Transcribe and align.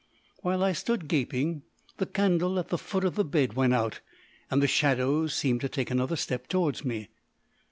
While 0.41 0.63
I 0.63 0.73
stood 0.73 1.07
gaping, 1.07 1.61
the 1.97 2.07
candle 2.07 2.57
at 2.57 2.69
the 2.69 2.79
foot 2.79 3.03
of 3.03 3.13
the 3.13 3.23
bed 3.23 3.53
went 3.53 3.75
out, 3.75 3.99
and 4.49 4.59
the 4.59 4.65
shadows 4.67 5.35
seemed 5.35 5.61
to 5.61 5.69
take 5.69 5.91
another 5.91 6.15
step 6.15 6.47
towards 6.47 6.83
me. 6.83 7.09